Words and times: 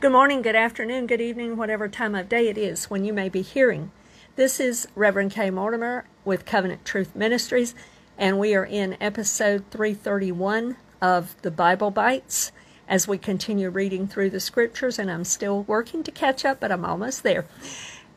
Good 0.00 0.12
morning, 0.12 0.42
good 0.42 0.54
afternoon, 0.54 1.08
good 1.08 1.20
evening, 1.20 1.56
whatever 1.56 1.88
time 1.88 2.14
of 2.14 2.28
day 2.28 2.46
it 2.46 2.56
is 2.56 2.88
when 2.88 3.04
you 3.04 3.12
may 3.12 3.28
be 3.28 3.42
hearing. 3.42 3.90
This 4.36 4.60
is 4.60 4.86
Reverend 4.94 5.32
Kay 5.32 5.50
Mortimer 5.50 6.04
with 6.24 6.46
Covenant 6.46 6.84
Truth 6.84 7.16
Ministries, 7.16 7.74
and 8.16 8.38
we 8.38 8.54
are 8.54 8.64
in 8.64 8.96
episode 9.00 9.64
331 9.72 10.76
of 11.02 11.34
the 11.42 11.50
Bible 11.50 11.90
Bites 11.90 12.52
as 12.86 13.08
we 13.08 13.18
continue 13.18 13.70
reading 13.70 14.06
through 14.06 14.30
the 14.30 14.38
scriptures, 14.38 15.00
and 15.00 15.10
I'm 15.10 15.24
still 15.24 15.64
working 15.64 16.04
to 16.04 16.12
catch 16.12 16.44
up, 16.44 16.60
but 16.60 16.70
I'm 16.70 16.84
almost 16.84 17.24
there. 17.24 17.46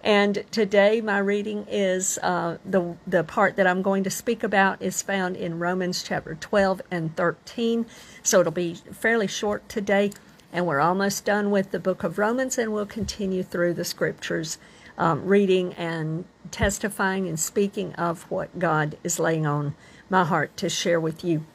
And 0.04 0.44
today, 0.52 1.02
my 1.02 1.18
reading 1.18 1.66
is 1.68 2.20
uh, 2.22 2.58
the 2.64 2.96
the 3.08 3.24
part 3.24 3.56
that 3.56 3.66
I'm 3.66 3.82
going 3.82 4.04
to 4.04 4.10
speak 4.12 4.44
about 4.44 4.82
is 4.82 5.02
found 5.02 5.36
in 5.36 5.58
Romans 5.58 6.04
chapter 6.04 6.36
12 6.36 6.82
and 6.92 7.16
13. 7.16 7.88
So 8.22 8.40
it'll 8.40 8.52
be 8.52 8.76
fairly 8.76 9.28
short 9.28 9.68
today, 9.70 10.12
and 10.52 10.66
we're 10.66 10.80
almost 10.80 11.26
done 11.26 11.52
with 11.52 11.72
the 11.72 11.80
book 11.80 12.04
of 12.04 12.18
Romans, 12.18 12.58
and 12.58 12.74
we'll 12.74 12.86
continue 12.86 13.44
through 13.44 13.74
the 13.74 13.86
scriptures, 13.86 14.58
um, 14.98 15.26
reading 15.26 15.74
and 15.74 16.26
testifying 16.52 17.28
and 17.28 17.40
speaking 17.40 17.94
of 17.94 18.24
what 18.24 18.60
God 18.60 18.98
is 19.04 19.20
laying 19.20 19.46
on 19.46 19.76
my 20.10 20.26
heart 20.26 20.56
to 20.58 20.70
share 20.70 21.00
with 21.00 21.24
you. 21.24 21.46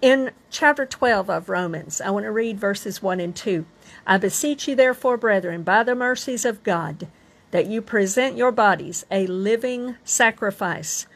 In 0.00 0.30
chapter 0.50 0.86
12 0.86 1.28
of 1.28 1.48
Romans, 1.48 2.00
I 2.00 2.10
want 2.10 2.24
to 2.24 2.30
read 2.30 2.60
verses 2.60 3.02
1 3.02 3.18
and 3.18 3.34
2. 3.34 3.66
I 4.06 4.16
beseech 4.16 4.68
you, 4.68 4.76
therefore, 4.76 5.16
brethren, 5.16 5.64
by 5.64 5.82
the 5.82 5.96
mercies 5.96 6.44
of 6.44 6.62
God, 6.62 7.08
that 7.50 7.66
you 7.66 7.82
present 7.82 8.36
your 8.36 8.52
bodies 8.52 9.04
a 9.10 9.26
living 9.26 9.96
sacrifice, 10.04 11.06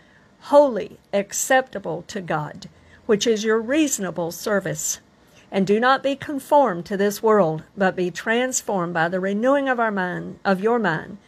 holy, 0.40 0.98
acceptable 1.12 2.02
to 2.08 2.20
God, 2.20 2.68
which 3.06 3.26
is 3.26 3.44
your 3.44 3.60
reasonable 3.60 4.32
service. 4.32 5.00
And 5.52 5.66
do 5.66 5.78
not 5.78 6.02
be 6.02 6.16
conformed 6.16 6.86
to 6.86 6.96
this 6.96 7.22
world, 7.22 7.62
but 7.76 7.94
be 7.94 8.10
transformed 8.10 8.94
by 8.94 9.08
the 9.10 9.20
renewing 9.20 9.68
of 9.68 9.78
our 9.78 9.90
mind, 9.90 10.38
of 10.46 10.62
your 10.62 10.78
mind, 10.78 11.18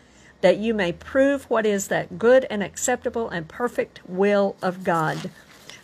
that 0.41 0.57
you 0.57 0.73
may 0.73 0.93
prove 0.93 1.45
what 1.51 1.67
is 1.67 1.89
that 1.89 2.19
good 2.19 2.47
and 2.49 2.63
acceptable 2.63 3.29
and 3.29 3.47
perfect 3.47 4.01
will 4.09 4.57
of 4.63 4.83
God. 4.83 5.31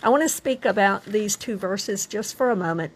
I 0.02 0.08
want 0.08 0.22
to 0.22 0.28
speak 0.30 0.64
about 0.64 1.04
these 1.04 1.36
two 1.36 1.58
verses 1.58 2.06
just 2.06 2.34
for 2.34 2.48
a 2.50 2.56
moment. 2.56 2.92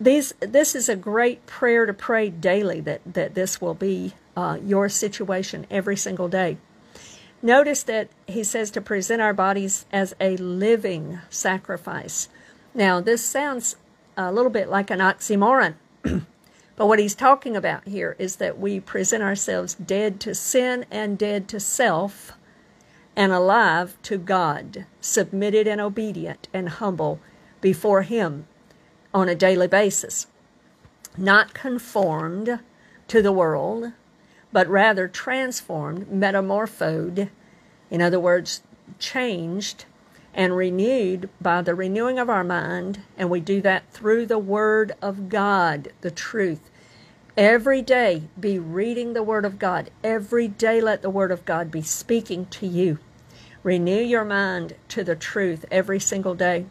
These, 0.00 0.34
this 0.38 0.76
is 0.76 0.88
a 0.88 0.94
great 0.94 1.46
prayer 1.46 1.84
to 1.84 1.92
pray 1.92 2.30
daily 2.30 2.80
that, 2.82 3.00
that 3.12 3.34
this 3.34 3.60
will 3.60 3.74
be 3.74 4.14
uh, 4.36 4.58
your 4.64 4.88
situation 4.88 5.66
every 5.68 5.96
single 5.96 6.28
day. 6.28 6.58
Notice 7.42 7.82
that 7.82 8.08
he 8.28 8.44
says 8.44 8.70
to 8.70 8.80
present 8.80 9.20
our 9.20 9.34
bodies 9.34 9.84
as 9.92 10.14
a 10.20 10.36
living 10.36 11.18
sacrifice. 11.28 12.28
Now, 12.72 13.00
this 13.00 13.24
sounds 13.24 13.76
a 14.16 14.32
little 14.32 14.50
bit 14.50 14.68
like 14.68 14.90
an 14.90 15.00
oxymoron, 15.00 15.74
but 16.02 16.86
what 16.86 16.98
he's 16.98 17.14
talking 17.14 17.56
about 17.56 17.86
here 17.86 18.16
is 18.18 18.36
that 18.36 18.58
we 18.58 18.80
present 18.80 19.22
ourselves 19.22 19.74
dead 19.74 20.20
to 20.20 20.34
sin 20.34 20.84
and 20.90 21.18
dead 21.18 21.48
to 21.48 21.60
self 21.60 22.32
and 23.16 23.32
alive 23.32 23.96
to 24.02 24.18
God, 24.18 24.86
submitted 25.00 25.66
and 25.66 25.80
obedient 25.80 26.48
and 26.52 26.68
humble 26.68 27.20
before 27.60 28.02
Him 28.02 28.46
on 29.12 29.28
a 29.28 29.34
daily 29.34 29.68
basis, 29.68 30.26
not 31.16 31.54
conformed 31.54 32.58
to 33.08 33.22
the 33.22 33.32
world, 33.32 33.92
but 34.52 34.68
rather 34.68 35.08
transformed, 35.08 36.10
metamorphosed, 36.10 37.28
in 37.90 38.02
other 38.02 38.20
words, 38.20 38.62
changed 38.98 39.84
and 40.34 40.56
renewed 40.56 41.28
by 41.40 41.62
the 41.62 41.74
renewing 41.74 42.18
of 42.18 42.28
our 42.28 42.44
mind, 42.44 43.02
and 43.16 43.30
we 43.30 43.40
do 43.40 43.60
that 43.62 43.90
through 43.92 44.26
the 44.26 44.38
Word 44.38 44.92
of 45.00 45.28
God, 45.28 45.88
the 46.00 46.10
truth. 46.10 46.70
Every 47.36 47.82
day 47.82 48.24
be 48.38 48.58
reading 48.58 49.12
the 49.12 49.22
Word 49.22 49.44
of 49.44 49.58
God. 49.58 49.90
Every 50.02 50.48
day 50.48 50.80
let 50.80 51.02
the 51.02 51.10
Word 51.10 51.30
of 51.30 51.44
God 51.44 51.70
be 51.70 51.82
speaking 51.82 52.46
to 52.46 52.66
you. 52.66 52.98
Renew 53.62 54.02
your 54.02 54.24
mind 54.24 54.74
to 54.88 55.04
the 55.04 55.16
truth 55.16 55.64
every 55.70 55.98
single 55.98 56.34
day 56.34 56.66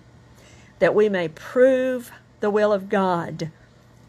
that 0.79 0.93
we 0.93 1.09
may 1.09 1.27
prove 1.27 2.11
the 2.39 2.49
will 2.49 2.73
of 2.73 2.89
God. 2.89 3.51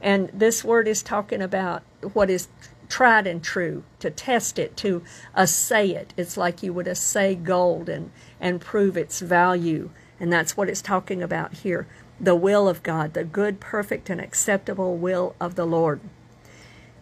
And 0.01 0.29
this 0.35 0.65
word 0.65 0.87
is 0.89 1.03
talking 1.03 1.41
about 1.41 1.83
what 2.13 2.29
is 2.29 2.49
tried 2.89 3.27
and 3.27 3.43
true, 3.43 3.85
to 4.01 4.11
test 4.11 4.59
it, 4.59 4.77
to 4.79 5.03
assay 5.35 5.91
it. 5.91 6.15
It's 6.17 6.37
like 6.37 6.63
you 6.63 6.73
would 6.73 6.89
assay 6.89 7.35
gold 7.35 7.89
and, 7.89 8.11
and 8.41 8.61
prove 8.61 8.97
its 8.97 9.21
value. 9.21 9.91
And 10.21 10.33
that's 10.33 10.57
what 10.57 10.69
it's 10.69 10.83
talking 10.83 11.23
about 11.23 11.55
here 11.55 11.87
the 12.21 12.35
will 12.37 12.69
of 12.69 12.83
God, 12.85 13.13
the 13.13 13.25
good, 13.25 13.59
perfect, 13.59 14.09
and 14.09 14.21
acceptable 14.21 14.97
will 14.97 15.35
of 15.41 15.57
the 15.57 15.67
Lord. 15.67 16.01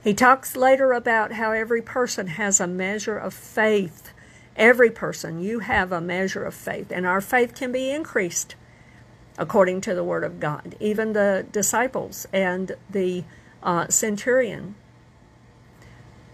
He 0.02 0.14
talks 0.14 0.56
later 0.56 0.92
about 0.92 1.32
how 1.32 1.52
every 1.52 1.82
person 1.82 2.28
has 2.28 2.60
a 2.60 2.66
measure 2.66 3.18
of 3.18 3.34
faith. 3.34 4.12
Every 4.56 4.90
person, 4.90 5.40
you 5.40 5.60
have 5.60 5.92
a 5.92 6.00
measure 6.00 6.44
of 6.44 6.54
faith, 6.54 6.90
and 6.90 7.06
our 7.06 7.20
faith 7.20 7.54
can 7.54 7.72
be 7.72 7.90
increased 7.90 8.54
according 9.38 9.80
to 9.82 9.94
the 9.94 10.04
Word 10.04 10.24
of 10.24 10.40
God. 10.40 10.76
Even 10.80 11.12
the 11.12 11.46
disciples 11.52 12.26
and 12.32 12.72
the 12.90 13.24
uh, 13.62 13.88
centurion 13.88 14.74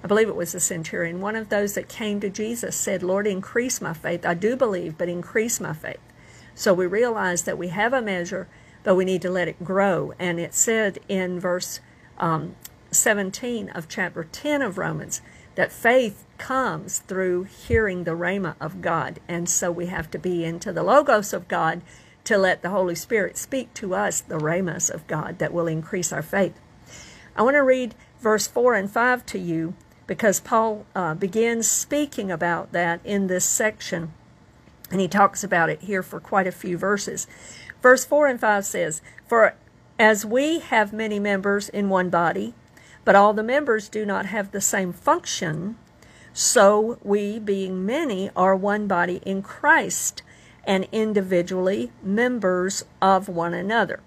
I 0.02 0.06
believe 0.06 0.28
it 0.28 0.36
was 0.36 0.52
the 0.52 0.60
centurion, 0.60 1.20
one 1.20 1.34
of 1.34 1.48
those 1.48 1.74
that 1.74 1.88
came 1.88 2.20
to 2.20 2.30
Jesus 2.30 2.76
said, 2.76 3.02
Lord, 3.02 3.26
increase 3.26 3.80
my 3.80 3.92
faith. 3.92 4.24
I 4.24 4.34
do 4.34 4.56
believe, 4.56 4.96
but 4.96 5.08
increase 5.08 5.60
my 5.60 5.72
faith. 5.72 6.00
So 6.54 6.72
we 6.72 6.86
realize 6.86 7.42
that 7.42 7.58
we 7.58 7.68
have 7.68 7.92
a 7.92 8.02
measure, 8.02 8.48
but 8.84 8.94
we 8.94 9.04
need 9.04 9.22
to 9.22 9.30
let 9.30 9.48
it 9.48 9.64
grow. 9.64 10.12
And 10.18 10.38
it 10.38 10.54
said 10.54 10.98
in 11.08 11.40
verse 11.40 11.80
um, 12.18 12.54
17 12.90 13.70
of 13.70 13.88
chapter 13.88 14.24
10 14.24 14.62
of 14.62 14.78
Romans 14.78 15.20
that 15.56 15.72
faith 15.72 16.24
comes 16.38 17.00
through 17.00 17.44
hearing 17.44 18.04
the 18.04 18.12
rhema 18.12 18.54
of 18.60 18.80
God. 18.80 19.18
And 19.26 19.48
so 19.48 19.72
we 19.72 19.86
have 19.86 20.10
to 20.12 20.18
be 20.18 20.44
into 20.44 20.72
the 20.72 20.84
logos 20.84 21.32
of 21.32 21.48
God 21.48 21.82
to 22.24 22.38
let 22.38 22.62
the 22.62 22.70
Holy 22.70 22.94
Spirit 22.94 23.36
speak 23.36 23.74
to 23.74 23.94
us 23.94 24.20
the 24.20 24.38
rhemas 24.38 24.90
of 24.90 25.06
God 25.06 25.38
that 25.38 25.52
will 25.52 25.66
increase 25.66 26.12
our 26.12 26.22
faith. 26.22 26.60
I 27.34 27.42
want 27.42 27.54
to 27.54 27.62
read 27.62 27.94
verse 28.20 28.46
4 28.46 28.74
and 28.74 28.90
5 28.90 29.26
to 29.26 29.38
you 29.38 29.74
because 30.08 30.40
Paul 30.40 30.86
uh, 30.96 31.14
begins 31.14 31.70
speaking 31.70 32.32
about 32.32 32.72
that 32.72 33.00
in 33.04 33.28
this 33.28 33.44
section, 33.44 34.12
and 34.90 35.00
he 35.00 35.06
talks 35.06 35.44
about 35.44 35.70
it 35.70 35.82
here 35.82 36.02
for 36.02 36.18
quite 36.18 36.48
a 36.48 36.52
few 36.52 36.76
verses. 36.76 37.28
Verse 37.80 38.04
4 38.04 38.26
and 38.26 38.40
5 38.40 38.64
says, 38.64 39.02
For 39.28 39.54
as 39.98 40.24
we 40.24 40.60
have 40.60 40.92
many 40.92 41.20
members 41.20 41.68
in 41.68 41.90
one 41.90 42.08
body, 42.08 42.54
but 43.04 43.14
all 43.14 43.34
the 43.34 43.42
members 43.42 43.88
do 43.88 44.06
not 44.06 44.26
have 44.26 44.50
the 44.50 44.62
same 44.62 44.92
function, 44.92 45.76
so 46.32 46.98
we, 47.02 47.38
being 47.38 47.84
many, 47.84 48.30
are 48.34 48.56
one 48.56 48.86
body 48.86 49.20
in 49.26 49.42
Christ, 49.42 50.22
and 50.64 50.88
individually 50.90 51.92
members 52.02 52.84
of 53.02 53.28
one 53.28 53.52
another. 53.52 54.00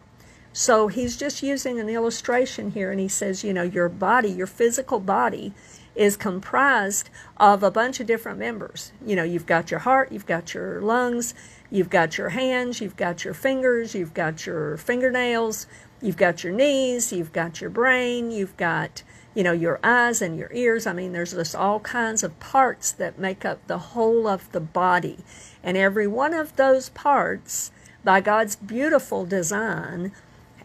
So 0.53 0.87
he's 0.87 1.15
just 1.15 1.43
using 1.43 1.79
an 1.79 1.89
illustration 1.89 2.71
here, 2.71 2.91
and 2.91 2.99
he 2.99 3.07
says, 3.07 3.43
you 3.43 3.53
know, 3.53 3.63
your 3.63 3.87
body, 3.87 4.29
your 4.29 4.47
physical 4.47 4.99
body, 4.99 5.53
is 5.95 6.15
comprised 6.15 7.09
of 7.37 7.63
a 7.63 7.71
bunch 7.71 7.99
of 7.99 8.07
different 8.07 8.39
members. 8.39 8.91
You 9.05 9.15
know, 9.15 9.23
you've 9.23 9.45
got 9.45 9.71
your 9.71 9.81
heart, 9.81 10.11
you've 10.11 10.25
got 10.25 10.53
your 10.53 10.81
lungs, 10.81 11.33
you've 11.69 11.89
got 11.89 12.17
your 12.17 12.29
hands, 12.29 12.81
you've 12.81 12.95
got 12.95 13.25
your 13.25 13.33
fingers, 13.33 13.93
you've 13.93 14.13
got 14.13 14.45
your 14.45 14.77
fingernails, 14.77 15.67
you've 16.01 16.17
got 16.17 16.43
your 16.43 16.53
knees, 16.53 17.11
you've 17.11 17.33
got 17.33 17.61
your 17.61 17.69
brain, 17.69 18.31
you've 18.31 18.55
got, 18.57 19.03
you 19.35 19.43
know, 19.43 19.51
your 19.51 19.79
eyes 19.83 20.21
and 20.21 20.37
your 20.37 20.51
ears. 20.53 20.87
I 20.87 20.93
mean, 20.93 21.11
there's 21.11 21.33
just 21.33 21.55
all 21.55 21.79
kinds 21.81 22.23
of 22.23 22.39
parts 22.39 22.91
that 22.93 23.19
make 23.19 23.43
up 23.45 23.65
the 23.67 23.77
whole 23.77 24.27
of 24.27 24.51
the 24.51 24.61
body. 24.61 25.19
And 25.61 25.77
every 25.77 26.07
one 26.07 26.33
of 26.33 26.55
those 26.55 26.89
parts, 26.89 27.71
by 28.03 28.21
God's 28.21 28.55
beautiful 28.55 29.25
design, 29.25 30.11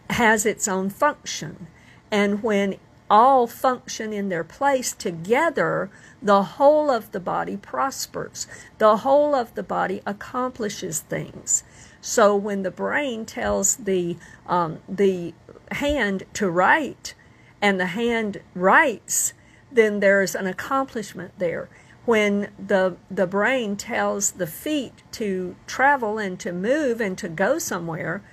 has 0.09 0.45
its 0.45 0.67
own 0.67 0.89
function. 0.89 1.67
And 2.09 2.41
when 2.41 2.77
all 3.09 3.47
function 3.47 4.11
in 4.13 4.29
their 4.29 4.43
place 4.43 4.93
together, 4.93 5.89
the 6.21 6.43
whole 6.43 6.89
of 6.89 7.11
the 7.11 7.19
body 7.19 7.57
prospers. 7.57 8.47
The 8.77 8.97
whole 8.97 9.33
of 9.35 9.53
the 9.55 9.63
body 9.63 10.01
accomplishes 10.05 10.99
things. 10.99 11.63
So 12.01 12.35
when 12.35 12.63
the 12.63 12.71
brain 12.71 13.25
tells 13.25 13.77
the 13.77 14.17
um, 14.45 14.79
the 14.87 15.33
hand 15.71 16.23
to 16.33 16.49
write, 16.49 17.15
and 17.61 17.79
the 17.79 17.87
hand 17.87 18.41
writes, 18.53 19.33
then 19.71 19.99
there's 19.99 20.35
an 20.35 20.47
accomplishment 20.47 21.33
there. 21.37 21.69
When 22.05 22.51
the 22.57 22.95
the 23.11 23.27
brain 23.27 23.75
tells 23.75 24.31
the 24.31 24.47
feet 24.47 25.03
to 25.13 25.55
travel 25.65 26.17
and 26.17 26.39
to 26.39 26.53
move 26.53 27.01
and 27.01 27.17
to 27.17 27.27
go 27.27 27.59
somewhere, 27.59 28.23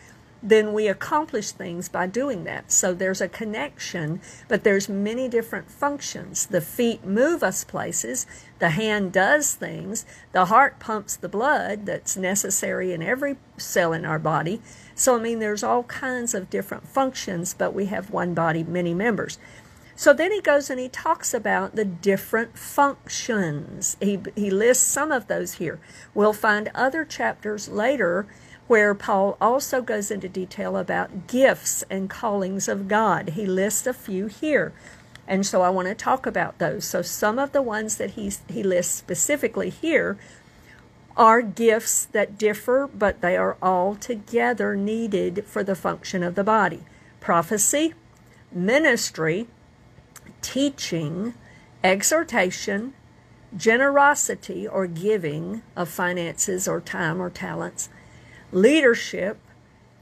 then 0.45 0.75
we 0.75 0.89
accomplish 0.89 1.53
things 1.53 1.89
by 1.89 2.07
doing 2.07 2.45
that. 2.45 2.71
So 2.71 2.93
there's 2.93 3.23
a 3.23 3.29
connection, 3.29 4.21
but 4.47 4.63
there's 4.63 4.91
many 4.91 5.27
different 5.27 5.71
functions. 5.71 6.45
The 6.45 6.61
feet 6.61 7.03
move 7.03 7.43
us 7.43 7.65
places, 7.65 8.27
the 8.59 8.69
hand 8.71 9.11
does 9.11 9.55
things, 9.55 10.05
the 10.33 10.45
heart 10.45 10.79
pumps 10.79 11.17
the 11.17 11.31
blood 11.31 11.87
that's 11.87 12.19
necessary 12.19 12.93
in 12.93 13.03
every 13.03 13.37
cell 13.57 13.95
in 13.95 14.05
our 14.05 14.19
body. 14.19 14.61
So 14.95 15.17
I 15.17 15.19
mean 15.19 15.39
there's 15.39 15.65
all 15.65 15.85
kinds 15.85 16.35
of 16.35 16.51
different 16.51 16.87
functions, 16.87 17.55
but 17.55 17.73
we 17.73 17.87
have 17.87 18.11
one 18.11 18.35
body, 18.35 18.63
many 18.63 18.93
members. 18.93 19.39
So 19.97 20.13
then 20.13 20.31
he 20.33 20.41
goes 20.41 20.69
and 20.69 20.79
he 20.79 20.89
talks 20.89 21.33
about 21.33 21.77
the 21.77 21.85
different 21.85 22.59
functions. 22.59 23.97
He, 24.01 24.19
he 24.35 24.51
lists 24.51 24.85
some 24.85 25.11
of 25.13 25.29
those 25.29 25.55
here. 25.55 25.81
We'll 26.13 26.33
find 26.33 26.71
other 26.75 27.05
chapters 27.05 27.69
later 27.69 28.27
where 28.67 28.95
Paul 28.95 29.37
also 29.41 29.83
goes 29.83 30.11
into 30.11 30.29
detail 30.29 30.77
about 30.77 31.27
gifts 31.27 31.85
and 31.91 32.09
callings 32.09 32.69
of 32.69 32.89
God. 32.89 33.31
He 33.31 33.47
lists 33.47 33.87
a 33.87 33.93
few 33.93 34.27
here. 34.27 34.73
And 35.27 35.47
so 35.47 35.63
I 35.63 35.71
want 35.71 35.89
to 35.89 35.95
talk 35.95 36.27
about 36.27 36.59
those. 36.59 36.85
So 36.85 37.03
some 37.03 37.39
of 37.39 37.53
the 37.53 37.63
ones 37.63 37.97
that 37.97 38.13
he, 38.13 38.33
he 38.49 38.63
lists 38.63 38.95
specifically 38.95 39.71
here 39.71 40.19
are 41.17 41.43
gifts 41.43 42.07
that 42.07 42.39
differ, 42.39 42.89
but 42.93 43.21
they 43.21 43.37
are 43.37 43.57
all 43.63 43.95
together 43.95 44.75
needed 44.77 45.45
for 45.47 45.63
the 45.63 45.77
function 45.77 46.23
of 46.23 46.35
the 46.35 46.45
body 46.45 46.83
prophecy, 47.21 47.95
ministry, 48.53 49.47
teaching, 50.43 51.33
exhortation, 51.83 52.93
generosity 53.57 54.69
or 54.69 54.87
giving 54.87 55.63
of 55.75 55.89
finances 55.89 56.69
or 56.69 56.81
time 56.81 57.23
or 57.23 57.31
talents, 57.31 57.89
leadership, 58.55 59.39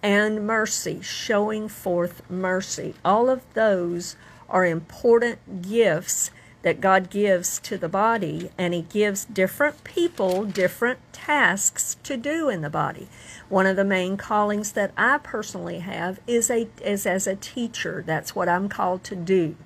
and 0.03 0.47
mercy, 0.47 1.01
showing 1.01 1.69
forth 1.69 2.29
mercy. 2.29 2.95
All 3.05 3.31
of 3.31 3.41
those 3.55 4.15
are 4.49 4.67
important 4.67 5.63
gifts 5.63 6.31
that 6.61 6.81
God 6.81 7.11
gives 7.11 7.59
to 7.61 7.79
the 7.79 7.89
body, 7.89 8.51
and 8.59 8.75
He 8.75 8.83
gives 8.83 9.25
different 9.25 9.83
people 9.85 10.45
different 10.45 10.99
tasks 11.13 11.97
to 12.03 12.17
do 12.17 12.49
in 12.49 12.61
the 12.61 12.71
body. 12.71 13.09
One 13.49 13.67
of 13.67 13.77
the 13.77 13.85
main 13.85 14.17
callings 14.17 14.73
that 14.73 14.93
I 14.97 15.19
personally 15.19 15.81
have 15.81 16.21
is 16.27 16.51
a 16.51 16.69
is 16.85 17.07
as 17.07 17.27
a 17.27 17.37
teacher. 17.37 18.05
That's 18.07 18.35
what 18.35 18.49
I'm 18.49 18.69
called 18.69 19.03
to 19.05 19.17
do. 19.17 19.57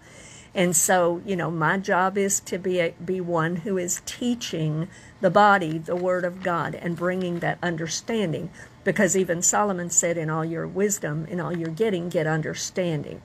And 0.54 0.74
so, 0.74 1.20
you 1.26 1.36
know, 1.36 1.50
my 1.50 1.76
job 1.76 2.16
is 2.16 2.40
to 2.40 2.56
be 2.56 2.80
a, 2.80 2.94
be 3.04 3.20
one 3.20 3.56
who 3.56 3.76
is 3.76 4.00
teaching 4.06 4.88
the 5.20 5.30
body 5.30 5.78
the 5.78 5.96
word 5.96 6.24
of 6.24 6.42
God 6.42 6.74
and 6.74 6.96
bringing 6.96 7.40
that 7.40 7.58
understanding 7.62 8.50
because 8.84 9.16
even 9.16 9.42
Solomon 9.42 9.90
said 9.90 10.16
in 10.16 10.30
all 10.30 10.44
your 10.44 10.66
wisdom 10.66 11.26
in 11.26 11.40
all 11.40 11.56
your 11.56 11.70
getting 11.70 12.08
get 12.08 12.26
understanding. 12.26 13.22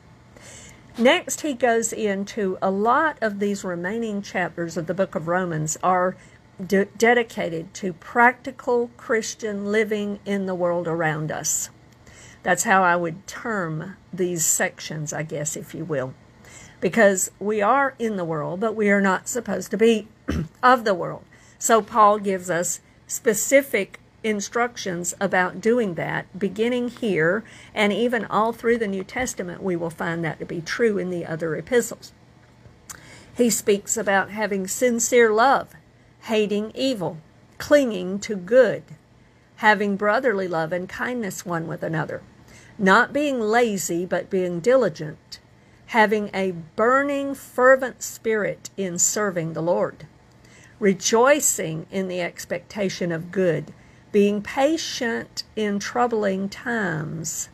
Next 0.98 1.42
he 1.42 1.54
goes 1.54 1.94
into 1.94 2.58
a 2.62 2.72
lot 2.72 3.18
of 3.22 3.40
these 3.40 3.64
remaining 3.64 4.22
chapters 4.22 4.78
of 4.78 4.88
the 4.88 4.94
book 4.94 5.16
of 5.16 5.28
Romans 5.28 5.78
are 5.84 6.16
de- 6.66 6.86
dedicated 6.86 7.74
to 7.76 7.94
practical 7.94 8.90
Christian 8.98 9.72
living 9.72 10.20
in 10.26 10.46
the 10.46 10.56
world 10.56 10.88
around 10.88 11.32
us. 11.32 11.70
That's 12.44 12.64
how 12.64 12.84
I 12.84 12.96
would 12.96 13.28
term 13.28 13.96
these 14.12 14.46
sections, 14.46 15.14
I 15.14 15.24
guess, 15.24 15.56
if 15.56 15.74
you 15.74 15.86
will 15.86 16.14
because 16.82 17.32
we 17.40 17.62
are 17.62 17.94
in 18.00 18.18
the 18.18 18.26
world, 18.26 18.60
but 18.60 18.76
we 18.76 18.90
are 18.90 19.00
not 19.00 19.30
supposed 19.30 19.72
to 19.72 19.78
be 19.78 20.08
of 20.64 20.84
the 20.84 20.96
world. 20.96 21.24
So 21.62 21.84
Paul 21.84 22.18
gives 22.18 22.50
us 22.50 22.80
specific 23.06 24.00
instructions 24.24 25.14
about 25.22 25.62
doing 25.62 25.94
that, 25.94 26.26
beginning 26.40 26.90
here, 26.90 27.44
and 27.76 27.94
even 27.94 28.26
all 28.26 28.52
through 28.52 28.80
the 28.80 28.88
New 28.88 29.04
Testament, 29.04 29.62
we 29.62 29.76
will 29.76 29.92
find 29.92 30.26
that 30.26 30.40
to 30.40 30.46
be 30.48 30.60
true 30.60 30.98
in 30.98 31.12
the 31.12 31.24
other 31.24 31.56
epistles. 31.56 32.14
He 33.38 33.52
speaks 33.52 33.96
about 33.96 34.32
having 34.32 34.68
sincere 34.68 35.32
love, 35.32 35.76
hating 36.22 36.72
evil, 36.74 37.18
clinging 37.60 38.18
to 38.22 38.36
good, 38.36 38.82
having 39.58 39.98
brotherly 39.98 40.48
love 40.48 40.74
and 40.74 40.90
kindness 40.90 41.46
one 41.46 41.68
with 41.68 41.84
another, 41.84 42.24
not 42.80 43.14
being 43.14 43.40
lazy, 43.40 44.04
but 44.08 44.32
being 44.32 44.62
diligent 44.62 45.38
having 45.92 46.30
a 46.34 46.54
burning, 46.78 47.36
fervent 47.36 48.02
spirit 48.02 48.70
in 48.78 48.98
serving 48.98 49.52
the 49.52 49.62
Lord, 49.62 50.08
rejoicing 50.82 51.86
in 51.92 52.08
the 52.08 52.20
expectation 52.20 53.12
of 53.12 53.32
good, 53.32 53.72
being 54.12 54.42
patient 54.42 55.44
in 55.56 55.78
troubling 55.78 56.50
times, 56.50 57.50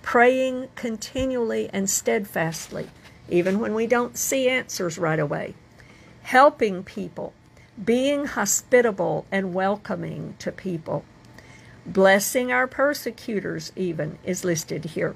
praying 0.00 0.66
continually 0.74 1.68
and 1.74 1.90
steadfastly, 1.90 2.88
even 3.28 3.60
when 3.60 3.74
we 3.74 3.86
don't 3.86 4.16
see 4.16 4.48
answers 4.48 4.96
right 4.96 5.18
away, 5.18 5.52
helping 6.22 6.82
people, 6.82 7.34
being 7.84 8.24
hospitable 8.24 9.26
and 9.30 9.52
welcoming 9.52 10.34
to 10.38 10.50
people, 10.50 11.04
blessing 11.84 12.50
our 12.50 12.66
persecutors, 12.66 13.72
even 13.76 14.18
is 14.24 14.42
listed 14.42 14.86
here. 14.86 15.14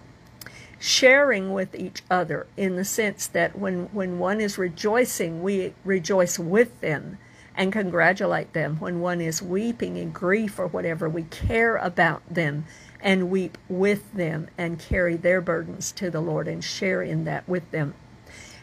Sharing 0.78 1.54
with 1.54 1.74
each 1.74 2.02
other 2.10 2.46
in 2.58 2.76
the 2.76 2.84
sense 2.84 3.26
that 3.28 3.58
when, 3.58 3.86
when 3.86 4.18
one 4.18 4.38
is 4.38 4.58
rejoicing, 4.58 5.42
we 5.42 5.72
rejoice 5.82 6.38
with 6.38 6.78
them 6.82 7.16
and 7.58 7.72
congratulate 7.72 8.54
them. 8.54 8.76
When 8.78 9.00
one 9.00 9.20
is 9.20 9.42
weeping 9.42 9.98
in 9.98 10.12
grief 10.12 10.58
or 10.58 10.68
whatever, 10.68 11.08
we 11.08 11.24
care 11.24 11.76
about 11.76 12.22
them 12.32 12.64
and 13.02 13.30
weep 13.30 13.58
with 13.68 14.14
them 14.14 14.48
and 14.56 14.78
carry 14.78 15.16
their 15.16 15.42
burdens 15.42 15.92
to 15.92 16.10
the 16.10 16.20
Lord 16.20 16.48
and 16.48 16.64
share 16.64 17.02
in 17.02 17.24
that 17.24 17.46
with 17.46 17.70
them. 17.70 17.92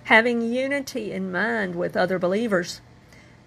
Having 0.06 0.42
unity 0.42 1.12
in 1.12 1.32
mind 1.32 1.76
with 1.76 1.96
other 1.96 2.18
believers, 2.18 2.82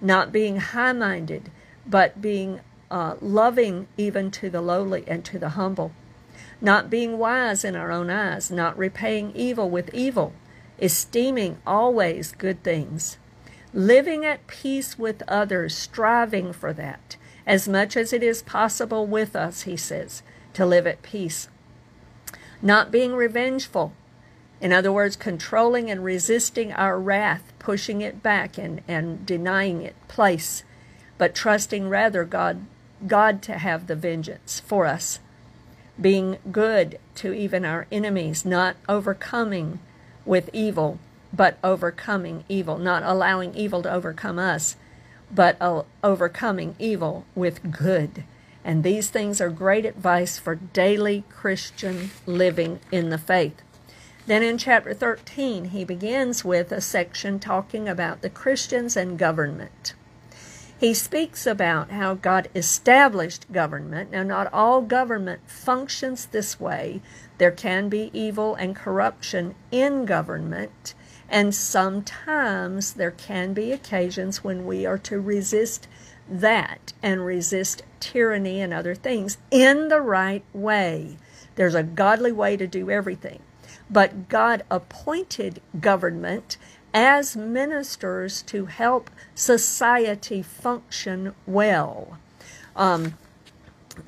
not 0.00 0.31
being 0.31 0.59
high 0.59 0.93
minded, 0.93 1.50
but 1.85 2.23
being 2.23 2.61
uh, 2.91 3.17
loving 3.21 3.89
even 3.97 4.31
to 4.31 4.49
the 4.50 4.61
lowly 4.61 5.03
and 5.09 5.25
to 5.25 5.39
the 5.39 5.50
humble 5.50 5.93
not 6.61 6.91
being 6.91 7.19
wise 7.19 7.65
in 7.65 7.77
our 7.77 7.91
own 7.91 8.11
eyes, 8.11 8.50
not 8.50 8.77
repaying 8.77 9.33
evil 9.35 9.71
with 9.71 9.93
evil, 9.95 10.33
esteeming 10.81 11.59
always 11.67 12.33
good 12.33 12.62
things, 12.62 13.19
living 13.73 14.25
at 14.25 14.47
peace 14.47 14.99
with 14.99 15.23
others, 15.29 15.75
striving 15.75 16.53
for 16.53 16.73
that, 16.73 17.17
as 17.47 17.69
much 17.69 17.97
as 17.97 18.12
it 18.12 18.23
is 18.23 18.43
possible 18.43 19.06
with 19.06 19.37
us, 19.37 19.62
he 19.62 19.76
says, 19.76 20.23
to 20.55 20.67
live 20.67 20.87
at 20.87 21.03
peace. 21.03 21.49
Not 22.61 22.91
being 22.91 23.15
revengeful, 23.15 23.93
in 24.61 24.73
other 24.73 24.93
words, 24.93 25.17
controlling 25.17 25.91
and 25.91 26.05
resisting 26.05 26.73
our 26.73 26.99
wrath, 26.99 27.53
pushing 27.59 28.00
it 28.00 28.23
back 28.23 28.59
and, 28.59 28.82
and 28.88 29.25
denying 29.25 29.82
it 29.82 29.94
place, 30.09 30.64
but 31.17 31.35
trusting 31.35 31.88
rather 31.88 32.25
God, 32.25 32.67
God 33.06 33.43
to 33.43 33.59
have 33.59 33.87
the 33.87 33.94
vengeance 33.94 34.61
for 34.61 34.87
us 34.87 35.21
being 36.00 36.38
good 36.53 36.99
to 37.17 37.32
even 37.32 37.64
our 37.64 37.87
enemies, 37.91 38.44
not 38.44 38.76
overcoming 38.88 39.81
with 40.25 40.50
evil, 40.53 40.99
but 41.32 41.58
overcoming 41.62 42.44
evil, 42.49 42.78
not 42.78 43.02
allowing 43.02 43.54
evil 43.54 43.82
to 43.82 43.92
overcome 43.92 44.38
us, 44.38 44.76
but 45.30 45.56
overcoming 46.02 46.75
evil 46.78 47.25
with 47.35 47.70
good. 47.70 48.25
And 48.64 48.82
these 48.82 49.11
things 49.11 49.40
are 49.40 49.50
great 49.50 49.85
advice 49.85 50.38
for 50.38 50.54
daily 50.54 51.25
Christian 51.28 52.11
living 52.26 52.80
in 52.90 53.11
the 53.11 53.18
faith. 53.18 53.62
Then 54.26 54.42
in 54.42 54.58
chapter 54.58 54.92
13, 54.92 55.66
he 55.66 55.85
begins 55.85 56.44
with 56.44 56.70
a 56.73 56.80
section 56.80 57.38
talking 57.38 57.88
about 57.88 58.20
the 58.20 58.30
Christians 58.30 58.97
and 58.97 59.18
government 59.18 59.94
he 60.78 60.94
speaks 60.94 61.44
about 61.44 61.90
how 61.90 62.14
God 62.14 62.49
established 62.54 63.52
government. 63.52 64.12
Now, 64.12 64.23
not 64.23 64.52
all 64.52 64.80
government 64.80 65.40
functions 65.47 66.26
this 66.26 66.61
way. 66.61 67.00
There 67.38 67.50
can 67.50 67.88
be 67.88 68.11
evil 68.12 68.54
and 68.54 68.76
corruption 68.76 69.56
in 69.73 70.04
government, 70.04 70.94
and 71.28 71.54
sometimes 71.54 72.94
there 72.94 73.11
can 73.11 73.52
be 73.52 73.73
occasions 73.73 74.42
when 74.42 74.66
we 74.66 74.87
are 74.87 74.99
to 74.99 75.20
resist 75.20 75.87
that 76.28 76.92
and 77.02 77.25
resist 77.25 77.82
tyranny 78.00 78.61
and 78.61 78.73
other 78.73 78.94
things 78.94 79.38
in 79.50 79.88
the 79.88 80.00
right 80.00 80.44
way. 80.52 81.16
There's 81.56 81.75
a 81.75 81.82
godly 81.82 82.32
way 82.32 82.56
to 82.56 82.66
do 82.66 82.90
everything. 82.90 83.40
But 83.90 84.28
God 84.28 84.62
appointed 84.70 85.61
government 85.80 86.56
as 86.94 87.37
ministers 87.37 88.42
to 88.42 88.66
help 88.66 89.11
society 89.35 90.42
function 90.42 91.35
well. 91.47 92.18
Um, 92.76 93.14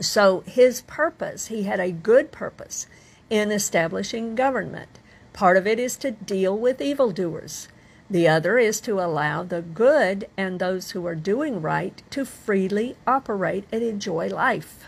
so 0.01 0.41
his 0.47 0.83
purpose, 0.83 1.47
he 1.47 1.65
had 1.65 1.81
a 1.81 1.91
good 1.91 2.33
purpose 2.33 2.87
in 3.29 3.51
establishing 3.51 4.35
government. 4.35 4.99
Part 5.33 5.57
of 5.57 5.67
it 5.67 5.79
is 5.79 5.97
to 5.99 6.11
deal 6.11 6.57
with 6.57 6.81
evildoers. 6.81 7.69
The 8.11 8.27
other 8.27 8.59
is 8.59 8.81
to 8.83 9.01
allow 9.01 9.45
the 9.45 9.63
good 9.63 10.29
and 10.37 10.59
those 10.59 10.91
who 10.91 11.07
are 11.07 11.15
doing 11.15 11.63
right 11.63 12.03
to 12.11 12.25
freely 12.25 12.97
operate 13.07 13.65
and 13.71 13.83
enjoy 13.83 14.29
life. 14.29 14.87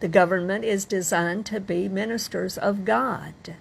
The 0.00 0.08
government 0.08 0.64
is 0.64 0.84
designed 0.84 1.46
to 1.46 1.60
be 1.60 1.88
ministers 1.88 2.58
of 2.58 2.84
God 2.84 3.56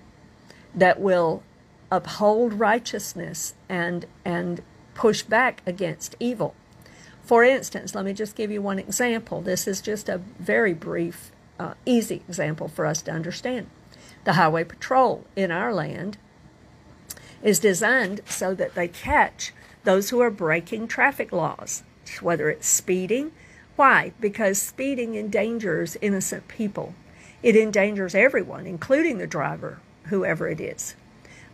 that 0.74 1.00
will 1.00 1.44
uphold 1.92 2.54
righteousness 2.54 3.54
and 3.70 4.06
and 4.26 4.62
push 4.94 5.22
back 5.22 5.62
against 5.66 6.16
evil. 6.20 6.56
For 7.24 7.44
instance, 7.44 7.94
let 7.94 8.06
me 8.06 8.14
just 8.14 8.36
give 8.36 8.52
you 8.52 8.62
one 8.62 8.80
example. 8.80 9.42
This 9.42 9.68
is 9.68 9.82
just 9.82 10.10
a 10.10 10.18
very 10.18 10.74
brief, 10.74 11.32
uh, 11.60 11.74
easy 11.86 12.24
example 12.28 12.68
for 12.68 12.86
us 12.86 13.02
to 13.04 13.12
understand. 13.12 13.68
The 14.28 14.34
Highway 14.34 14.66
Patrol 14.66 15.26
in 15.38 15.52
our 15.52 15.74
land 15.74 16.18
is 17.42 17.60
designed 17.60 18.20
so 18.26 18.54
that 18.56 18.76
they 18.76 18.90
catch 18.90 19.54
those 19.86 20.10
who 20.10 20.20
are 20.20 20.30
breaking 20.30 20.90
traffic 20.90 21.32
laws, 21.32 21.84
whether 22.20 22.50
it's 22.50 22.68
speeding. 22.68 23.32
Why? 23.78 24.12
Because 24.20 24.62
speeding 24.62 25.16
endangers 25.16 25.96
innocent 26.02 26.50
people. 26.50 26.94
It 27.42 27.56
endangers 27.56 28.14
everyone, 28.14 28.68
including 28.68 29.18
the 29.18 29.28
driver, 29.28 29.80
whoever 30.08 30.50
it 30.50 30.60
is. 30.60 30.96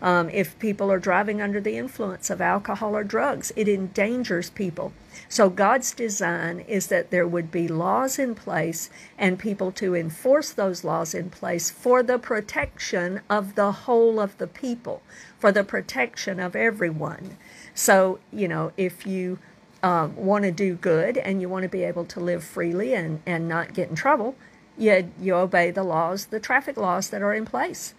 Um, 0.04 0.30
if 0.32 0.60
people 0.60 0.92
are 0.92 1.00
driving 1.00 1.42
under 1.42 1.62
the 1.62 1.78
influence 1.78 2.30
of 2.30 2.42
alcohol 2.42 2.94
or 2.94 3.06
drugs, 3.06 3.54
it 3.56 3.70
endangers 3.70 4.50
people. 4.50 4.92
So, 5.30 5.50
God's 5.50 5.94
design 5.94 6.60
is 6.60 6.88
that 6.88 7.10
there 7.10 7.26
would 7.26 7.52
be 7.52 7.70
laws 7.70 8.20
in 8.20 8.36
place 8.36 8.90
and 9.18 9.40
people 9.40 9.72
to 9.72 9.96
enforce 9.96 10.52
those 10.52 10.84
laws 10.84 11.14
in 11.16 11.30
place 11.30 11.70
for 11.70 12.04
the 12.04 12.20
protection 12.20 13.22
of 13.30 13.56
the 13.56 13.72
whole 13.72 14.20
of 14.20 14.38
the 14.40 14.48
people, 14.48 15.02
for 15.40 15.54
the 15.54 15.64
protection 15.64 16.38
of 16.38 16.54
everyone. 16.54 17.38
So, 17.74 18.20
you 18.30 18.50
know, 18.50 18.74
if 18.76 19.08
you 19.08 19.40
um, 19.82 20.18
want 20.18 20.44
to 20.44 20.52
do 20.52 20.76
good 20.76 21.18
and 21.18 21.40
you 21.40 21.48
want 21.48 21.64
to 21.64 21.70
be 21.70 21.84
able 21.84 22.06
to 22.06 22.20
live 22.20 22.44
freely 22.44 22.94
and, 22.94 23.22
and 23.26 23.48
not 23.48 23.74
get 23.74 23.90
in 23.90 23.96
trouble, 23.96 24.36
you, 24.78 25.12
you 25.22 25.36
obey 25.36 25.72
the 25.72 25.84
laws, 25.84 26.26
the 26.26 26.42
traffic 26.42 26.76
laws 26.76 27.10
that 27.10 27.22
are 27.22 27.34
in 27.34 27.46
place 27.46 27.94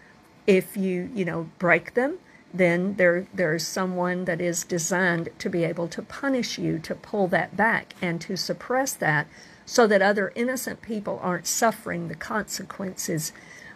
if 0.46 0.76
you 0.76 1.10
you 1.14 1.24
know 1.24 1.48
break 1.58 1.94
them 1.94 2.18
then 2.54 2.94
there 2.94 3.26
there's 3.34 3.66
someone 3.66 4.24
that 4.26 4.40
is 4.40 4.62
designed 4.64 5.28
to 5.38 5.50
be 5.50 5.64
able 5.64 5.88
to 5.88 6.00
punish 6.00 6.56
you 6.56 6.78
to 6.78 6.94
pull 6.94 7.26
that 7.26 7.56
back 7.56 7.94
and 8.00 8.20
to 8.20 8.36
suppress 8.36 8.92
that 8.94 9.26
so 9.66 9.86
that 9.88 10.00
other 10.00 10.32
innocent 10.36 10.80
people 10.80 11.18
aren't 11.22 11.46
suffering 11.46 12.06
the 12.06 12.14
consequences 12.14 13.32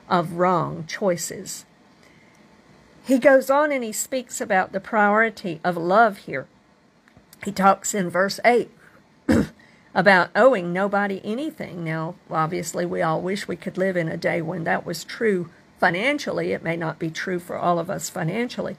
of 0.08 0.34
wrong 0.34 0.84
choices. 0.86 1.64
He 3.04 3.18
goes 3.18 3.50
on 3.50 3.72
and 3.72 3.82
he 3.82 3.92
speaks 3.92 4.40
about 4.40 4.72
the 4.72 4.80
priority 4.80 5.60
of 5.64 5.76
love 5.76 6.18
here. 6.18 6.46
He 7.44 7.52
talks 7.52 7.94
in 7.94 8.10
verse 8.10 8.38
8 8.44 8.70
about 9.94 10.30
owing 10.36 10.72
nobody 10.72 11.20
anything. 11.24 11.82
Now 11.82 12.14
obviously 12.30 12.86
we 12.86 13.02
all 13.02 13.20
wish 13.20 13.48
we 13.48 13.56
could 13.56 13.78
live 13.78 13.96
in 13.96 14.08
a 14.08 14.16
day 14.16 14.40
when 14.42 14.64
that 14.64 14.86
was 14.86 15.04
true 15.04 15.48
financially. 15.78 16.52
It 16.52 16.62
may 16.62 16.76
not 16.76 16.98
be 16.98 17.10
true 17.10 17.38
for 17.38 17.56
all 17.56 17.78
of 17.78 17.90
us 17.90 18.10
financially, 18.10 18.76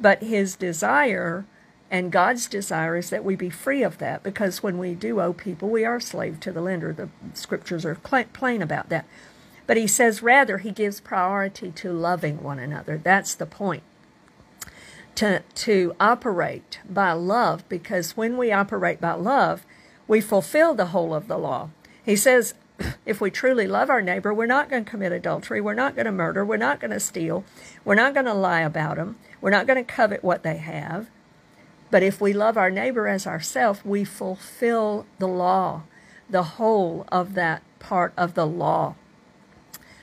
but 0.00 0.22
his 0.22 0.56
desire 0.56 1.44
and 1.90 2.12
God's 2.12 2.48
desire 2.48 2.96
is 2.96 3.10
that 3.10 3.24
we 3.24 3.34
be 3.34 3.50
free 3.50 3.82
of 3.82 3.98
that 3.98 4.22
because 4.22 4.62
when 4.62 4.78
we 4.78 4.94
do 4.94 5.20
owe 5.20 5.32
people, 5.32 5.70
we 5.70 5.84
are 5.84 6.00
slave 6.00 6.38
to 6.40 6.52
the 6.52 6.60
lender. 6.60 6.92
The 6.92 7.08
scriptures 7.32 7.84
are 7.86 7.94
plain 7.94 8.62
about 8.62 8.90
that. 8.90 9.06
But 9.66 9.78
he 9.78 9.86
says 9.86 10.22
rather 10.22 10.58
he 10.58 10.70
gives 10.70 11.00
priority 11.00 11.70
to 11.72 11.92
loving 11.92 12.42
one 12.42 12.58
another. 12.58 13.00
That's 13.02 13.34
the 13.34 13.46
point. 13.46 13.82
To, 15.16 15.42
to 15.54 15.96
operate 15.98 16.78
by 16.88 17.12
love 17.12 17.68
because 17.68 18.16
when 18.16 18.36
we 18.36 18.52
operate 18.52 19.00
by 19.00 19.14
love, 19.14 19.64
we 20.06 20.20
fulfill 20.20 20.74
the 20.74 20.86
whole 20.86 21.14
of 21.14 21.26
the 21.26 21.38
law. 21.38 21.70
He 22.04 22.16
says, 22.16 22.54
if 23.06 23.20
we 23.20 23.30
truly 23.30 23.66
love 23.66 23.90
our 23.90 24.02
neighbor, 24.02 24.32
we're 24.32 24.46
not 24.46 24.68
going 24.68 24.84
to 24.84 24.90
commit 24.90 25.12
adultery. 25.12 25.60
We're 25.60 25.74
not 25.74 25.94
going 25.94 26.06
to 26.06 26.12
murder. 26.12 26.44
We're 26.44 26.56
not 26.56 26.80
going 26.80 26.90
to 26.90 27.00
steal. 27.00 27.44
We're 27.84 27.94
not 27.94 28.14
going 28.14 28.26
to 28.26 28.34
lie 28.34 28.60
about 28.60 28.96
them. 28.96 29.16
We're 29.40 29.50
not 29.50 29.66
going 29.66 29.84
to 29.84 29.92
covet 29.92 30.22
what 30.22 30.42
they 30.42 30.56
have. 30.58 31.08
But 31.90 32.02
if 32.02 32.20
we 32.20 32.32
love 32.32 32.56
our 32.56 32.70
neighbor 32.70 33.08
as 33.08 33.26
ourselves, 33.26 33.84
we 33.84 34.04
fulfill 34.04 35.06
the 35.18 35.28
law, 35.28 35.82
the 36.28 36.42
whole 36.42 37.06
of 37.10 37.34
that 37.34 37.62
part 37.78 38.12
of 38.16 38.34
the 38.34 38.46
law. 38.46 38.94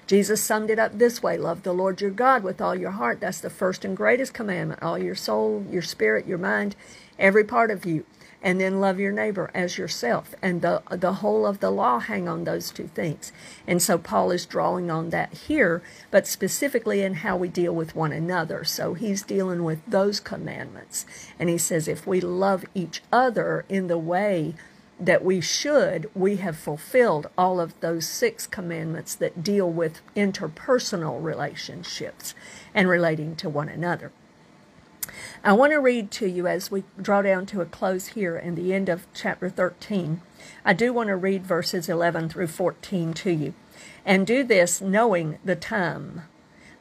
Jesus 0.08 0.41
summed 0.41 0.70
it 0.70 0.79
up 0.79 0.98
this 0.98 1.24
way 1.24 1.38
Love 1.38 1.63
the 1.63 1.74
Lord 1.74 2.00
your 2.01 2.12
God 2.12 2.44
with 2.44 2.62
all 2.62 2.75
your 2.75 2.91
heart. 2.91 3.20
That's 3.20 3.41
the 3.41 3.50
first 3.50 3.84
and 3.84 3.98
greatest 3.98 4.34
commandment. 4.34 4.84
All 4.84 4.98
your 4.98 5.15
soul, 5.15 5.65
your 5.70 5.82
spirit, 5.82 6.27
your 6.27 6.38
mind, 6.38 6.75
every 7.17 7.44
part 7.44 7.72
of 7.72 7.86
you 7.86 8.05
and 8.46 8.62
then 8.62 8.80
love 8.80 9.00
your 9.00 9.12
neighbor 9.12 9.50
as 9.56 9.80
yourself. 9.80 10.36
And 10.40 10.62
the, 10.62 10.84
the 10.92 11.14
whole 11.14 11.48
of 11.48 11.62
the 11.62 11.72
law 11.72 12.00
hang 12.00 12.30
on 12.30 12.44
those 12.44 12.70
two 12.70 12.88
things. 12.88 13.32
And 13.66 13.82
so 13.82 13.98
Paul 13.98 14.30
is 14.30 14.46
drawing 14.46 14.92
on 14.92 15.10
that 15.10 15.34
here, 15.34 15.82
but 16.12 16.28
specifically 16.28 17.02
in 17.02 17.16
how 17.16 17.36
we 17.38 17.50
deal 17.50 17.74
with 17.74 17.96
one 17.96 18.12
another. 18.12 18.64
So 18.64 18.94
he's 18.94 19.24
dealing 19.24 19.64
with 19.64 19.80
those 19.88 20.20
commandments. 20.20 21.08
And 21.40 21.50
he 21.50 21.58
says 21.58 21.88
if 21.88 22.06
we 22.06 22.22
love 22.22 22.64
each 22.75 23.02
other 23.12 23.66
in 23.68 23.88
the 23.88 23.98
way 23.98 24.54
that 25.00 25.25
we 25.25 25.42
should, 25.42 26.08
we 26.14 26.36
have 26.36 26.56
fulfilled 26.56 27.28
all 27.36 27.60
of 27.60 27.78
those 27.80 28.08
six 28.08 28.46
commandments 28.46 29.16
that 29.16 29.44
deal 29.44 29.72
with 29.72 30.02
interpersonal 30.16 31.22
relationships 31.22 32.36
and 32.75 32.88
relating 32.88 33.36
to 33.38 33.50
one 33.50 33.70
another. 33.70 34.12
I 35.44 35.54
want 35.54 35.72
to 35.74 35.80
read 35.80 36.12
to 36.12 36.28
you 36.28 36.48
as 36.48 36.72
we 36.72 36.84
draw 37.02 37.22
down 37.22 37.46
to 37.48 37.62
a 37.62 37.66
close 37.66 38.08
here 38.08 38.38
in 38.38 38.56
the 38.56 38.74
end 38.74 38.90
of 38.90 39.08
chapter 39.14 39.50
13. 39.50 40.22
I 40.64 40.74
do 40.74 40.92
want 40.94 41.08
to 41.08 41.16
read 41.16 41.46
verses 41.46 41.90
11 41.90 42.30
through 42.30 42.48
14 42.48 43.14
to 43.14 43.32
you. 43.32 43.54
And 44.06 44.26
do 44.26 44.44
this 44.44 44.82
knowing 44.82 45.40
the 45.44 45.56
time, 45.56 46.24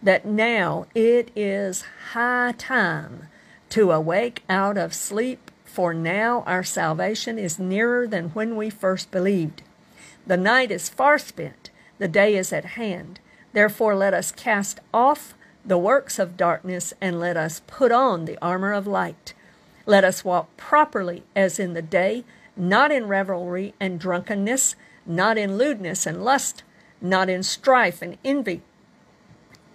that 0.03 0.25
now 0.26 0.87
it 0.95 1.31
is 1.35 1.85
high 2.12 2.55
time 2.57 3.29
to 3.71 3.91
awake 3.91 4.43
out 4.49 4.76
of 4.76 4.95
sleep, 4.95 5.50
for 5.64 5.93
now 5.93 6.45
our 6.47 6.62
salvation 6.62 7.38
is 7.38 7.59
nearer 7.59 8.07
than 8.07 8.31
when 8.31 8.57
we 8.57 8.71
first 8.71 9.11
believed. 9.11 9.62
The 10.26 10.37
night 10.37 10.71
is 10.71 10.88
far 10.88 11.19
spent, 11.19 11.71
the 11.99 12.09
day 12.09 12.37
is 12.37 12.53
at 12.53 12.64
hand. 12.64 13.21
Therefore, 13.53 13.95
let 13.95 14.14
us 14.14 14.33
cast 14.33 14.81
off 14.93 15.35
the 15.64 15.78
works 15.78 16.18
of 16.18 16.37
darkness, 16.37 16.92
and 17.00 17.18
let 17.18 17.37
us 17.37 17.62
put 17.66 17.90
on 17.90 18.25
the 18.25 18.38
armor 18.42 18.73
of 18.73 18.87
light. 18.87 19.35
Let 19.87 20.04
us 20.04 20.25
walk 20.25 20.54
properly 20.56 21.23
as 21.35 21.59
in 21.59 21.75
the 21.75 21.83
day, 21.83 22.25
not 22.56 22.90
in 22.92 23.09
revelry 23.09 23.75
and 23.80 23.99
drunkenness, 23.99 24.76
not 25.06 25.37
in 25.38 25.59
lewdness 25.59 26.06
and 26.06 26.25
lust, 26.25 26.62
not 27.00 27.28
in 27.28 27.42
strife 27.42 28.00
and 28.00 28.16
envy, 28.25 28.62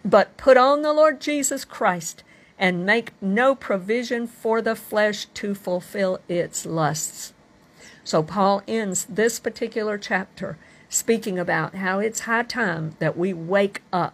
but 0.03 0.37
put 0.37 0.57
on 0.57 0.81
the 0.81 0.93
Lord 0.93 1.19
Jesus 1.19 1.65
Christ 1.65 2.23
and 2.57 2.85
make 2.85 3.13
no 3.21 3.55
provision 3.55 4.27
for 4.27 4.61
the 4.61 4.75
flesh 4.75 5.25
to 5.25 5.53
fulfill 5.55 6.19
its 6.27 6.65
lusts. 6.65 7.33
So, 8.03 8.23
Paul 8.23 8.63
ends 8.67 9.05
this 9.05 9.39
particular 9.39 9.97
chapter 9.97 10.57
speaking 10.89 11.37
about 11.37 11.75
how 11.75 11.99
it's 11.99 12.21
high 12.21 12.43
time 12.43 12.95
that 12.99 13.15
we 13.15 13.31
wake 13.31 13.81
up 13.93 14.13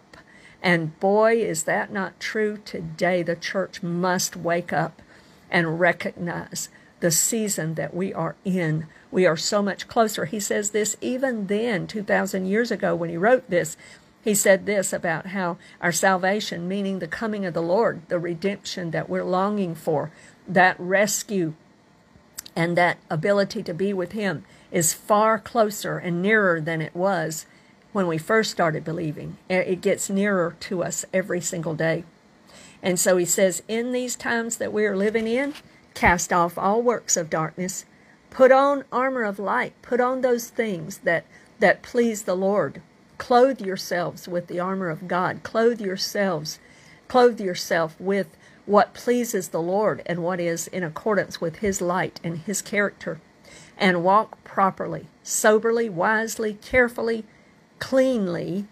and 0.66 0.98
boy, 0.98 1.36
is 1.36 1.62
that 1.62 1.92
not 1.92 2.18
true 2.18 2.58
today. 2.64 3.22
The 3.22 3.36
church 3.36 3.84
must 3.84 4.34
wake 4.34 4.72
up 4.72 5.00
and 5.48 5.78
recognize 5.78 6.70
the 6.98 7.12
season 7.12 7.74
that 7.76 7.94
we 7.94 8.12
are 8.12 8.34
in. 8.44 8.88
We 9.12 9.26
are 9.26 9.36
so 9.36 9.62
much 9.62 9.86
closer. 9.86 10.24
He 10.24 10.40
says 10.40 10.70
this 10.70 10.96
even 11.00 11.46
then, 11.46 11.86
2,000 11.86 12.46
years 12.46 12.72
ago, 12.72 12.96
when 12.96 13.10
he 13.10 13.16
wrote 13.16 13.48
this. 13.48 13.76
He 14.24 14.34
said 14.34 14.66
this 14.66 14.92
about 14.92 15.26
how 15.26 15.56
our 15.80 15.92
salvation, 15.92 16.66
meaning 16.66 16.98
the 16.98 17.06
coming 17.06 17.46
of 17.46 17.54
the 17.54 17.62
Lord, 17.62 18.00
the 18.08 18.18
redemption 18.18 18.90
that 18.90 19.08
we're 19.08 19.22
longing 19.22 19.76
for, 19.76 20.10
that 20.48 20.74
rescue 20.80 21.54
and 22.56 22.76
that 22.76 22.98
ability 23.08 23.62
to 23.62 23.72
be 23.72 23.92
with 23.92 24.12
Him 24.12 24.44
is 24.72 24.92
far 24.92 25.38
closer 25.38 25.98
and 25.98 26.20
nearer 26.20 26.60
than 26.60 26.82
it 26.82 26.96
was 26.96 27.46
when 27.96 28.06
we 28.06 28.18
first 28.18 28.50
started 28.50 28.84
believing. 28.84 29.38
It 29.48 29.80
gets 29.80 30.10
nearer 30.10 30.54
to 30.60 30.82
us 30.82 31.06
every 31.14 31.40
single 31.40 31.74
day. 31.74 32.04
And 32.82 33.00
so 33.00 33.16
he 33.16 33.24
says, 33.24 33.62
In 33.68 33.92
these 33.92 34.16
times 34.16 34.58
that 34.58 34.70
we 34.70 34.84
are 34.84 34.94
living 34.94 35.26
in, 35.26 35.54
cast 35.94 36.30
off 36.30 36.58
all 36.58 36.82
works 36.82 37.16
of 37.16 37.30
darkness, 37.30 37.86
put 38.28 38.52
on 38.52 38.84
armor 38.92 39.22
of 39.22 39.38
light, 39.38 39.72
put 39.80 39.98
on 39.98 40.20
those 40.20 40.50
things 40.50 40.98
that, 41.04 41.24
that 41.58 41.80
please 41.80 42.24
the 42.24 42.36
Lord. 42.36 42.82
Clothe 43.16 43.62
yourselves 43.62 44.28
with 44.28 44.48
the 44.48 44.60
armor 44.60 44.90
of 44.90 45.08
God. 45.08 45.42
Clothe 45.42 45.80
yourselves, 45.80 46.58
clothe 47.08 47.40
yourself 47.40 47.98
with 47.98 48.26
what 48.66 48.92
pleases 48.92 49.48
the 49.48 49.62
Lord 49.62 50.02
and 50.04 50.22
what 50.22 50.38
is 50.38 50.66
in 50.66 50.82
accordance 50.82 51.40
with 51.40 51.60
his 51.60 51.80
light 51.80 52.20
and 52.22 52.40
his 52.40 52.60
character. 52.60 53.22
And 53.78 54.04
walk 54.04 54.44
properly, 54.44 55.06
soberly, 55.22 55.88
wisely, 55.88 56.58
carefully, 56.60 57.24
cleanly, 57.78 58.66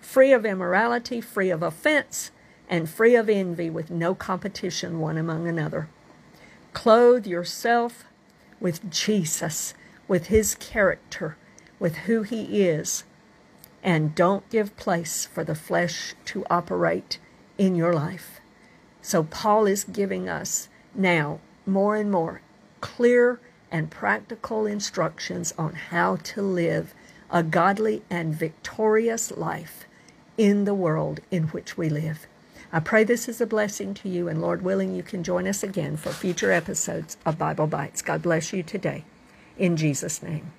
free 0.00 0.32
of 0.32 0.46
immorality, 0.46 1.20
free 1.20 1.50
of 1.50 1.62
offense, 1.62 2.30
and 2.68 2.88
free 2.88 3.14
of 3.14 3.28
envy, 3.28 3.70
with 3.70 3.90
no 3.90 4.14
competition 4.14 4.98
one 4.98 5.18
among 5.18 5.46
another. 5.46 5.88
Clothe 6.72 7.26
yourself 7.26 8.04
with 8.60 8.90
Jesus, 8.90 9.74
with 10.08 10.26
his 10.26 10.54
character, 10.54 11.36
with 11.78 11.96
who 12.06 12.22
he 12.22 12.62
is, 12.62 13.04
and 13.82 14.14
don't 14.14 14.48
give 14.50 14.76
place 14.76 15.26
for 15.26 15.44
the 15.44 15.54
flesh 15.54 16.14
to 16.24 16.44
operate 16.50 17.18
in 17.58 17.74
your 17.74 17.92
life. 17.92 18.40
So, 19.00 19.22
Paul 19.22 19.66
is 19.66 19.84
giving 19.84 20.28
us 20.28 20.68
now 20.94 21.38
more 21.64 21.96
and 21.96 22.10
more 22.10 22.40
clear 22.80 23.40
and 23.70 23.90
practical 23.90 24.66
instructions 24.66 25.52
on 25.56 25.74
how 25.74 26.16
to 26.16 26.42
live 26.42 26.94
a 27.30 27.42
godly 27.42 28.02
and 28.10 28.34
victorious 28.34 29.30
life 29.32 29.86
in 30.38 30.64
the 30.64 30.74
world 30.74 31.20
in 31.30 31.44
which 31.44 31.76
we 31.76 31.88
live. 31.88 32.26
I 32.72 32.80
pray 32.80 33.04
this 33.04 33.28
is 33.28 33.40
a 33.40 33.46
blessing 33.46 33.94
to 33.94 34.08
you, 34.08 34.28
and 34.28 34.40
Lord 34.40 34.62
willing, 34.62 34.94
you 34.94 35.02
can 35.02 35.22
join 35.22 35.46
us 35.46 35.62
again 35.62 35.96
for 35.96 36.10
future 36.10 36.52
episodes 36.52 37.16
of 37.24 37.38
Bible 37.38 37.66
Bites. 37.66 38.02
God 38.02 38.22
bless 38.22 38.52
you 38.52 38.62
today. 38.62 39.04
In 39.56 39.76
Jesus' 39.76 40.22
name. 40.22 40.52